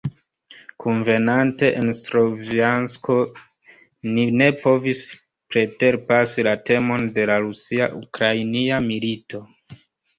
[0.83, 3.19] Kunvenante en Slovjansko
[4.15, 5.05] ni ne povis
[5.53, 9.49] preterpasi la temon de la rusia-ukrainia milito.